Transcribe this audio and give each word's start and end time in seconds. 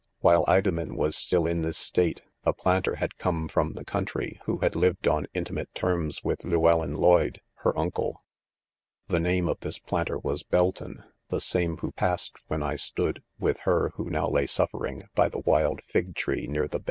''"While 0.21 0.45
Idomen 0.47 0.95
was 0.95 1.15
still 1.15 1.45
in 1.45 1.61
this 1.61 1.77
state, 1.77 2.23
a 2.43 2.53
planter 2.53 2.95
had 2.95 3.19
come 3.19 3.47
from 3.47 3.73
the 3.73 3.85
country 3.85 4.39
who 4.45 4.57
had 4.57 4.75
lived 4.75 5.07
on 5.07 5.27
intimate 5.35 5.71
terms 5.75 6.23
with 6.23 6.43
Llewellyn 6.43 6.95
Lloyd? 6.95 7.39
her 7.57 7.77
uncle," 7.77 8.23
The 9.09 9.19
name 9.19 9.47
of 9.47 9.59
this 9.59 9.77
planter 9.77 10.17
was 10.17 10.41
Belton— 10.41 11.03
the 11.29 11.39
same 11.39 11.77
who 11.77 11.91
passed 11.91 12.35
when 12.47 12.63
I* 12.63 12.77
stood, 12.77 13.21
with 13.39 13.59
her 13.59 13.91
who 13.93 14.09
now 14.09 14.27
lay 14.27 14.47
suffering, 14.47 15.03
by 15.13 15.29
the 15.29 15.37
wild 15.41 15.81
fig 15.85 16.15
tree 16.15 16.47
near 16.47 16.67
the. 16.67 16.79